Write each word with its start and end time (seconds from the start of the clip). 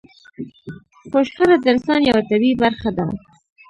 خو 1.09 1.19
شخړه 1.29 1.55
د 1.59 1.65
انسان 1.73 2.01
يوه 2.09 2.21
طبيعي 2.29 2.53
برخه 2.63 2.89
ده. 2.97 3.05